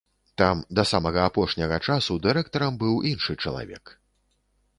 Там 0.41 0.61
да 0.77 0.85
самага 0.91 1.21
апошняга 1.31 1.77
часу 1.87 2.17
дырэктарам 2.25 2.73
быў 2.85 2.95
іншы 3.11 3.37
чалавек. 3.43 3.85